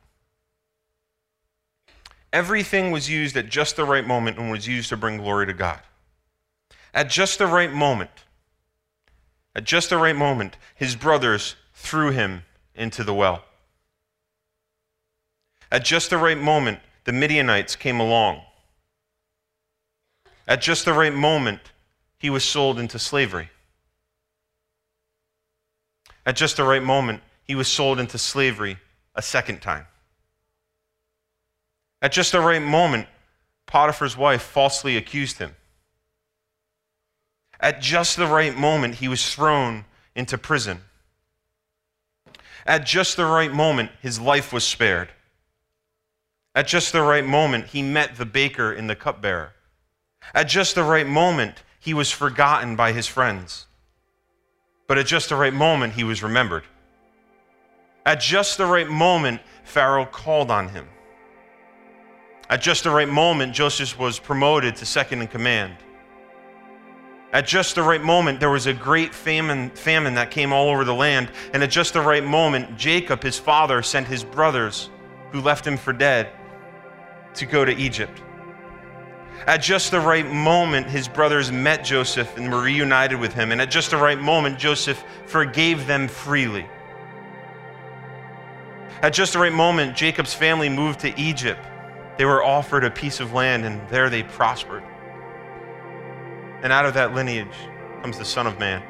[2.32, 5.52] Everything was used at just the right moment and was used to bring glory to
[5.52, 5.80] God.
[6.94, 8.10] At just the right moment,
[9.54, 12.44] at just the right moment, his brothers threw him
[12.74, 13.44] into the well.
[15.70, 18.42] At just the right moment, the Midianites came along.
[20.46, 21.60] At just the right moment,
[22.18, 23.50] he was sold into slavery.
[26.24, 28.78] At just the right moment, he was sold into slavery
[29.14, 29.86] a second time.
[32.00, 33.06] At just the right moment,
[33.66, 35.54] Potiphar's wife falsely accused him.
[37.62, 39.84] At just the right moment, he was thrown
[40.16, 40.80] into prison.
[42.66, 45.10] At just the right moment, his life was spared.
[46.56, 49.52] At just the right moment, he met the baker and the cupbearer.
[50.34, 53.66] At just the right moment, he was forgotten by his friends.
[54.88, 56.64] But at just the right moment, he was remembered.
[58.04, 60.88] At just the right moment, Pharaoh called on him.
[62.50, 65.76] At just the right moment, Joseph was promoted to second in command.
[67.32, 70.84] At just the right moment, there was a great famine, famine that came all over
[70.84, 71.30] the land.
[71.54, 74.90] And at just the right moment, Jacob, his father, sent his brothers,
[75.30, 76.28] who left him for dead,
[77.34, 78.20] to go to Egypt.
[79.46, 83.50] At just the right moment, his brothers met Joseph and were reunited with him.
[83.50, 86.66] And at just the right moment, Joseph forgave them freely.
[89.00, 91.60] At just the right moment, Jacob's family moved to Egypt.
[92.18, 94.84] They were offered a piece of land, and there they prospered.
[96.62, 97.54] And out of that lineage
[98.02, 98.82] comes the Son of Man.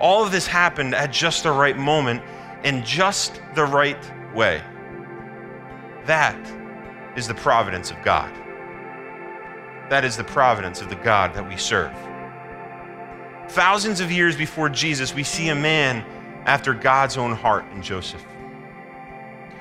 [0.00, 2.22] All of this happened at just the right moment
[2.64, 3.98] in just the right
[4.34, 4.62] way.
[6.06, 6.38] That
[7.16, 8.32] is the providence of God.
[9.90, 11.92] That is the providence of the God that we serve.
[13.50, 16.04] Thousands of years before Jesus, we see a man
[16.46, 18.24] after God's own heart in Joseph.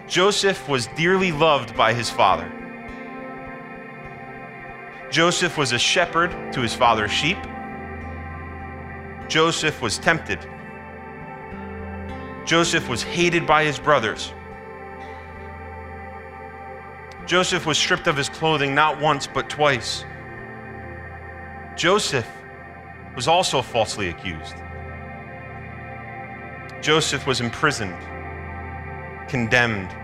[0.07, 2.51] Joseph was dearly loved by his father.
[5.13, 7.37] Joseph was a shepherd to his father's sheep.
[9.27, 10.39] Joseph was tempted.
[12.47, 14.33] Joseph was hated by his brothers.
[17.27, 20.03] Joseph was stripped of his clothing not once but twice.
[21.77, 22.27] Joseph
[23.15, 24.55] was also falsely accused.
[26.81, 27.95] Joseph was imprisoned,
[29.27, 29.95] condemned,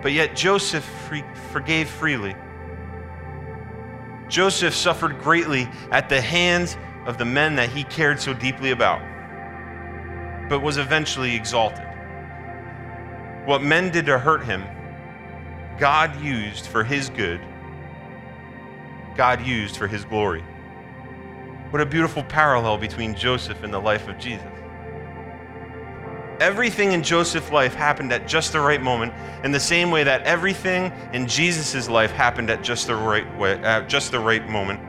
[0.00, 0.88] but yet Joseph
[1.52, 2.34] forgave freely.
[4.28, 6.76] Joseph suffered greatly at the hands
[7.06, 9.00] of the men that he cared so deeply about,
[10.48, 11.86] but was eventually exalted.
[13.46, 14.64] What men did to hurt him,
[15.78, 17.40] God used for his good,
[19.16, 20.44] God used for his glory.
[21.70, 24.57] What a beautiful parallel between Joseph and the life of Jesus.
[26.40, 29.12] Everything in Joseph's life happened at just the right moment,
[29.42, 33.54] in the same way that everything in Jesus' life happened at just the right way,
[33.62, 34.80] at just the right moment,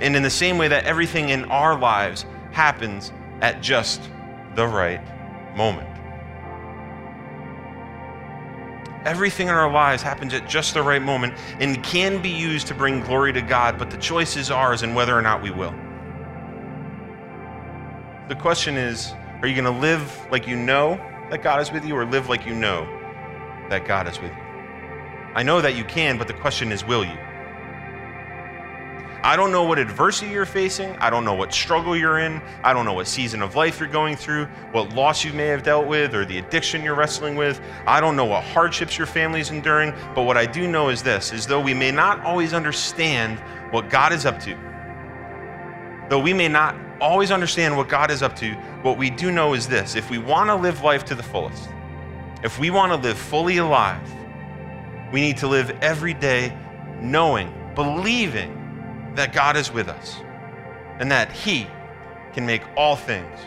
[0.00, 4.08] and in the same way that everything in our lives happens at just
[4.54, 5.00] the right
[5.56, 5.88] moment.
[9.04, 12.74] Everything in our lives happens at just the right moment and can be used to
[12.74, 15.74] bring glory to God, but the choice is ours and whether or not we will.
[18.28, 21.84] The question is are you going to live like you know that God is with
[21.84, 22.84] you or live like you know
[23.70, 24.42] that God is with you?
[25.34, 27.18] I know that you can, but the question is will you?
[29.24, 30.96] I don't know what adversity you're facing.
[30.96, 32.42] I don't know what struggle you're in.
[32.64, 35.62] I don't know what season of life you're going through, what loss you may have
[35.62, 37.60] dealt with, or the addiction you're wrestling with.
[37.86, 39.92] I don't know what hardships your family is enduring.
[40.14, 43.38] But what I do know is this is though we may not always understand
[43.72, 44.56] what God is up to,
[46.10, 49.54] though we may not always understand what God is up to, what we do know
[49.54, 51.68] is this if we want to live life to the fullest,
[52.42, 54.00] if we want to live fully alive,
[55.12, 56.56] we need to live every day
[57.00, 60.20] knowing, believing that God is with us
[60.98, 61.66] and that He
[62.32, 63.38] can make all things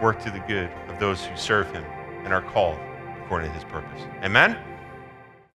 [0.00, 1.84] work to the good of those who serve Him
[2.24, 2.78] and are called
[3.24, 4.02] according to His purpose.
[4.22, 4.56] Amen?